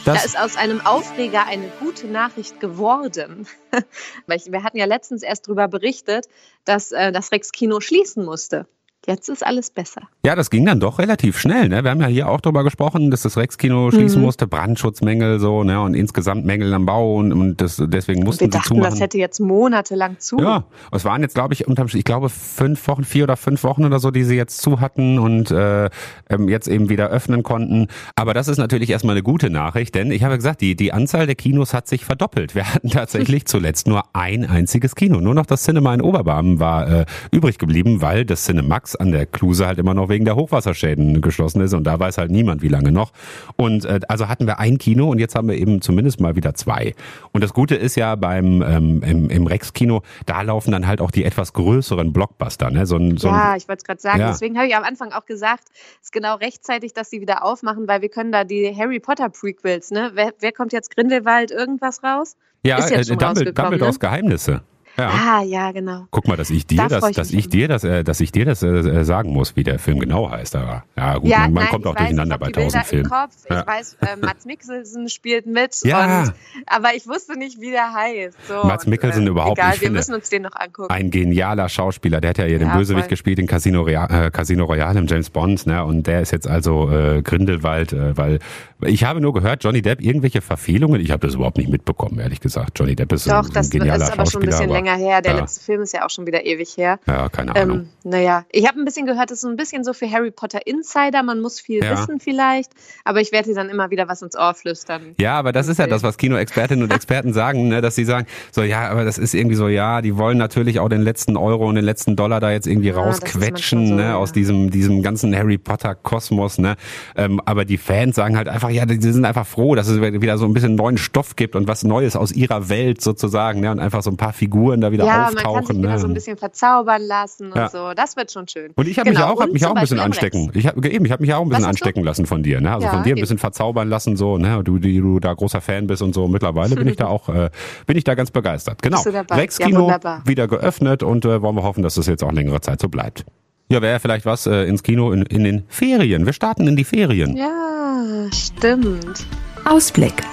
[0.06, 3.46] Das da ist aus einem Aufreger eine gute Nachricht geworden.
[4.26, 6.28] Wir hatten ja letztens erst darüber berichtet,
[6.64, 8.66] dass das Rex-Kino schließen musste.
[9.08, 10.02] Jetzt ist alles besser.
[10.26, 11.70] Ja, das ging dann doch relativ schnell.
[11.70, 11.84] Ne?
[11.84, 14.26] Wir haben ja hier auch drüber gesprochen, dass das Rex-Kino schließen mhm.
[14.26, 18.50] musste, Brandschutzmängel so, ne, und insgesamt Mängel am Bau und, und das, deswegen mussten wir
[18.50, 18.92] dachten, sie zumachen.
[18.92, 20.38] das hätte jetzt monatelang zu.
[20.40, 23.86] Ja, es waren jetzt, glaube ich, unterm ich glaube fünf Wochen, vier oder fünf Wochen
[23.86, 25.90] oder so, die sie jetzt zu hatten und äh,
[26.30, 27.88] ähm, jetzt eben wieder öffnen konnten.
[28.16, 31.26] Aber das ist natürlich erstmal eine gute Nachricht, denn ich habe gesagt, die, die Anzahl
[31.26, 32.54] der Kinos hat sich verdoppelt.
[32.54, 35.22] Wir hatten tatsächlich zuletzt nur ein einziges Kino.
[35.22, 39.12] Nur noch das Cinema in Oberbarmen war äh, übrig geblieben, weil das Cinemax Lachs an
[39.12, 42.62] der Kluse halt immer noch wegen der Hochwasserschäden geschlossen ist und da weiß halt niemand,
[42.62, 43.12] wie lange noch.
[43.56, 46.54] Und äh, also hatten wir ein Kino und jetzt haben wir eben zumindest mal wieder
[46.56, 46.94] zwei.
[47.32, 51.12] Und das Gute ist ja beim ähm, im, im Rex-Kino, da laufen dann halt auch
[51.12, 52.70] die etwas größeren Blockbuster.
[52.72, 52.86] Ne?
[52.86, 54.20] So ein, so ja, ich wollte es gerade sagen.
[54.20, 54.32] Ja.
[54.32, 55.66] Deswegen habe ich am Anfang auch gesagt,
[56.02, 59.30] es ist genau rechtzeitig, dass sie wieder aufmachen, weil wir können da die Harry Potter
[59.30, 60.12] Prequels, ne?
[60.14, 62.36] Wer, wer kommt jetzt Grindelwald irgendwas raus?
[62.64, 64.00] Ja, ist jetzt äh, Dumbledore, Dumbledores ne?
[64.00, 64.62] Geheimnisse.
[65.00, 65.10] Ja.
[65.10, 66.08] Ah, ja, genau.
[66.12, 68.46] Guck mal, dass ich dir da das, dass ich dir das, äh, dass ich dir
[68.46, 70.56] das äh, sagen muss, wie der Film genau heißt.
[70.56, 73.10] Aber ja, gut, ja, man, man nein, kommt auch weiß, durcheinander bei tausend Filmen.
[73.10, 73.28] Ja.
[73.62, 75.78] Ich weiß, äh, Mats Mikkelsen spielt mit.
[75.84, 76.24] Ja.
[76.24, 76.34] Und,
[76.66, 78.38] aber ich wusste nicht, wie der heißt.
[78.48, 79.82] So, Mats Mikkelsen äh, überhaupt egal, nicht.
[79.82, 80.92] Wir müssen uns den noch angucken.
[80.92, 82.20] Ein genialer Schauspieler.
[82.20, 83.10] Der hat ja hier den Bösewicht voll.
[83.10, 85.66] gespielt in Casino, Royale, äh, Casino Royale im James Bond.
[85.66, 85.84] Ne?
[85.84, 88.40] Und der ist jetzt also äh, Grindelwald, äh, weil
[88.82, 91.02] ich habe nur gehört, Johnny Depp irgendwelche Verfehlungen.
[91.02, 92.80] Ich habe das überhaupt nicht mitbekommen, ehrlich gesagt.
[92.80, 93.80] Johnny Depp ist Doch, ein, ein genialer Schauspieler.
[93.80, 95.22] Doch, das ist aber schon ein bisschen länger her.
[95.22, 97.00] Der letzte Film ist ja auch schon wieder ewig her.
[97.08, 97.78] Ja, keine Ahnung.
[97.78, 100.32] Ähm, naja, ich habe ein bisschen gehört, das ist so ein bisschen so für Harry
[100.32, 101.24] Potter Insider.
[101.24, 101.92] Man muss viel ja.
[101.92, 102.72] wissen vielleicht,
[103.04, 105.16] aber ich werde dir dann immer wieder was ins Ohr flüstern.
[105.20, 108.28] Ja, aber das ist ja das, was Kinoexpertinnen und Experten sagen, ne, dass sie sagen,
[108.52, 111.68] so ja, aber das ist irgendwie so, ja, die wollen natürlich auch den letzten Euro
[111.68, 114.16] und den letzten Dollar da jetzt irgendwie ja, rausquetschen, so, ne, ja.
[114.16, 116.76] aus diesem, diesem ganzen Harry Potter Kosmos, ne.
[117.16, 120.38] Ähm, aber die Fans sagen halt einfach, ja, die sind einfach froh, dass es wieder
[120.38, 123.80] so ein bisschen neuen Stoff gibt und was Neues aus ihrer Welt sozusagen, ne, und
[123.80, 125.82] einfach so ein paar Figuren da wieder ja, auftauchen.
[125.82, 127.94] Man kann sich so ein bisschen verzaubern lassen und so.
[127.96, 128.72] Das wird schon schön.
[128.76, 129.28] Und ich habe genau.
[129.28, 130.52] mich auch, hab mich auch ein bisschen anstecken.
[130.54, 132.62] Ich habe eben, ich habe mich auch ein bisschen anstecken lassen von dir.
[132.62, 132.72] Ne?
[132.72, 134.38] Also ja, von dir ein bisschen verzaubern lassen so.
[134.38, 134.62] Ne?
[134.64, 136.28] Du, die du da großer Fan bist und so.
[136.28, 137.50] Mittlerweile bin ich da auch, äh,
[137.86, 138.82] bin ich da ganz begeistert.
[138.82, 139.02] Genau.
[139.32, 142.62] Rex Kino ja, wieder geöffnet und äh, wollen wir hoffen, dass das jetzt auch längere
[142.62, 143.26] Zeit so bleibt.
[143.72, 146.26] Ja, wäre vielleicht was äh, ins Kino in, in den Ferien.
[146.26, 147.38] Wir starten in die Ferien.
[147.38, 149.26] Ja, stimmt.
[149.66, 150.24] Ausblick.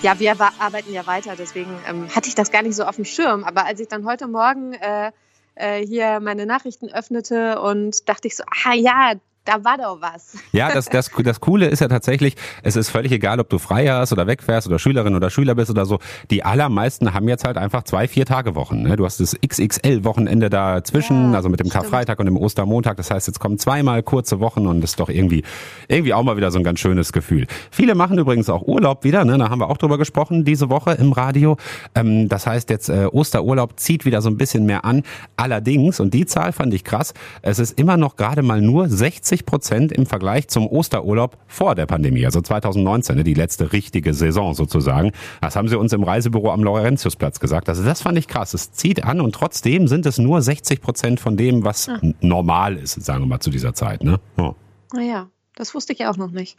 [0.00, 3.04] Ja, wir arbeiten ja weiter, deswegen ähm, hatte ich das gar nicht so auf dem
[3.04, 3.42] Schirm.
[3.44, 5.10] Aber als ich dann heute Morgen äh,
[5.56, 9.14] äh, hier meine Nachrichten öffnete und dachte ich so, ah ja,
[9.48, 10.36] da war doch was.
[10.52, 13.86] Ja, das, das, das Coole ist ja tatsächlich, es ist völlig egal, ob du frei
[13.86, 16.00] hast oder wegfährst oder Schülerin oder Schüler bist oder so.
[16.30, 18.82] Die allermeisten haben jetzt halt einfach zwei, vier Tage Wochen.
[18.82, 18.96] Ne?
[18.96, 21.84] Du hast das XXL-Wochenende dazwischen, ja, also mit dem stimmt.
[21.84, 22.98] Karfreitag und dem Ostermontag.
[22.98, 25.44] Das heißt, jetzt kommen zweimal kurze Wochen und das ist doch irgendwie,
[25.88, 27.46] irgendwie auch mal wieder so ein ganz schönes Gefühl.
[27.70, 29.38] Viele machen übrigens auch Urlaub wieder, ne?
[29.38, 31.56] da haben wir auch drüber gesprochen diese Woche im Radio.
[31.94, 35.04] Ähm, das heißt jetzt, äh, Osterurlaub zieht wieder so ein bisschen mehr an.
[35.36, 39.37] Allerdings, und die Zahl fand ich krass, es ist immer noch gerade mal nur 60
[39.38, 44.14] 20 Prozent im Vergleich zum Osterurlaub vor der Pandemie, also 2019, ne, die letzte richtige
[44.14, 45.12] Saison sozusagen.
[45.40, 47.68] Das haben sie uns im Reisebüro am Laurentiusplatz gesagt.
[47.68, 48.54] Also das fand ich krass.
[48.54, 52.00] Es zieht an und trotzdem sind es nur 60 Prozent von dem, was ja.
[52.20, 54.02] normal ist, sagen wir mal, zu dieser Zeit.
[54.02, 54.20] Ne?
[54.36, 54.54] Ja.
[54.92, 56.56] Naja, das wusste ich auch noch nicht.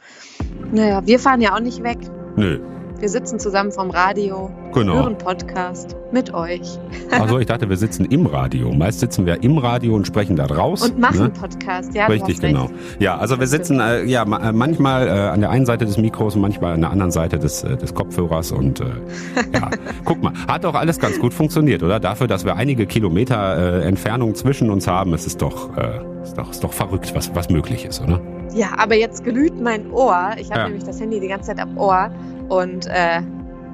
[0.72, 1.98] Naja, wir fahren ja auch nicht weg.
[2.36, 2.60] Nö.
[3.00, 4.96] Wir sitzen zusammen vom Radio, genau.
[4.96, 6.78] hören Podcast mit euch.
[7.12, 8.74] Also ich dachte, wir sitzen im Radio.
[8.74, 10.92] Meist sitzen wir im Radio und sprechen da draußen.
[10.92, 11.30] Und machen ne?
[11.30, 12.08] Podcast, ja.
[12.08, 12.70] Richtig, genau.
[13.00, 16.36] Ja, also wir sitzen äh, ja äh, manchmal äh, an der einen Seite des Mikros
[16.36, 18.84] und manchmal an der anderen Seite des, äh, des Kopfhörers und äh,
[19.54, 19.70] ja,
[20.04, 22.02] guck mal, hat doch alles ganz gut funktioniert, oder?
[22.02, 26.38] Dafür, dass wir einige Kilometer äh, Entfernung zwischen uns haben, es ist doch, äh, ist
[26.38, 28.20] doch, ist doch verrückt, was, was möglich ist, oder?
[28.54, 30.32] Ja, aber jetzt glüht mein Ohr.
[30.38, 30.66] Ich habe ja.
[30.66, 32.10] nämlich das Handy die ganze Zeit am Ohr
[32.50, 33.22] und äh,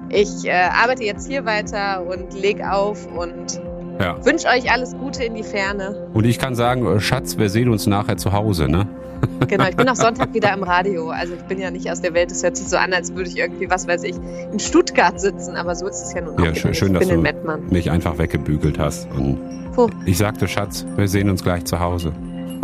[0.10, 3.60] ich äh, arbeite jetzt hier weiter und leg auf und
[4.00, 4.24] ja.
[4.24, 6.10] wünsche euch alles Gute in die Ferne.
[6.14, 8.88] Und ich kann sagen, äh, Schatz, wir sehen uns nachher zu Hause, ne?
[9.48, 11.10] Genau, ich bin auch Sonntag wieder im Radio.
[11.10, 12.32] Also ich bin ja nicht aus der Welt.
[12.32, 14.16] Es hört sich so an, als würde ich irgendwie, was weiß ich,
[14.52, 15.56] in Stuttgart sitzen.
[15.56, 16.46] Aber so ist es ja nun auch.
[16.46, 17.24] Ja, schön, schön dass du
[17.70, 19.10] mich einfach weggebügelt hast.
[19.12, 19.40] Und
[19.74, 19.90] Wo?
[20.06, 22.14] Ich sagte, Schatz, wir sehen uns gleich zu Hause.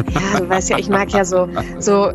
[0.09, 1.47] Ja, du weißt ja, ich mag ja so,
[1.79, 2.11] so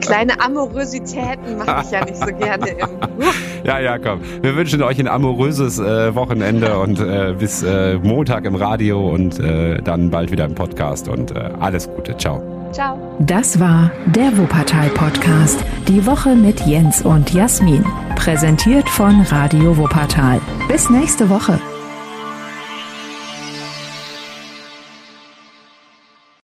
[0.00, 2.68] kleine Amorositäten, mache ich ja nicht so gerne.
[2.68, 2.88] Im
[3.64, 4.20] ja, ja, komm.
[4.42, 9.38] Wir wünschen euch ein amoröses äh, Wochenende und äh, bis äh, Montag im Radio und
[9.40, 12.16] äh, dann bald wieder im Podcast und äh, alles Gute.
[12.16, 12.42] Ciao.
[12.72, 12.98] Ciao.
[13.20, 15.64] Das war der Wuppertal Podcast.
[15.86, 17.84] Die Woche mit Jens und Jasmin.
[18.16, 20.40] Präsentiert von Radio Wuppertal.
[20.68, 21.60] Bis nächste Woche.